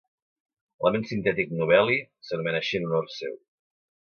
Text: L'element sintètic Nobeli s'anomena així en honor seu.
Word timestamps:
L'element 0.85 1.05
sintètic 1.09 1.53
Nobeli 1.59 1.99
s'anomena 2.29 2.63
així 2.63 2.81
en 2.81 2.89
honor 2.89 3.09
seu. 3.21 3.37